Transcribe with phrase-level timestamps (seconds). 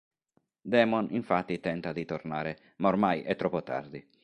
[0.63, 4.03] Damon infatti tenta di tornare ma ormai è troppo tardi.